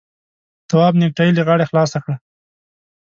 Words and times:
تواب 0.69 0.93
نېکټايي 1.01 1.31
له 1.35 1.43
غاړې 1.47 1.65
خلاصه 1.69 1.97
کړه. 2.03 2.15